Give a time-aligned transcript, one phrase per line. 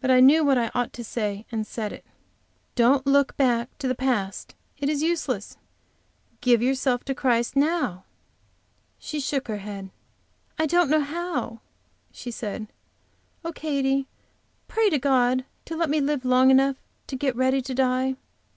[0.00, 2.04] But I knew what I ought to say, and said it:
[2.74, 5.58] "Don't look back to the past; it is useless.
[6.40, 8.02] Give yourself to Christ now."
[8.98, 9.90] She shook her head.
[10.58, 11.60] "I don't know how,"
[12.10, 12.66] she said.
[13.44, 14.08] "Oh, Katy,
[14.66, 16.74] pray to God to let me live long enough
[17.06, 18.16] to get ready to die.